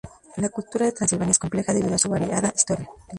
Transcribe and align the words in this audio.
La 0.37 0.49
cultura 0.49 0.87
de 0.87 0.93
Transilvania 0.93 1.29
es 1.33 1.37
compleja, 1.37 1.75
debido 1.75 1.93
a 1.93 1.97
su 1.99 2.09
variada 2.09 2.51
historia. 2.55 2.89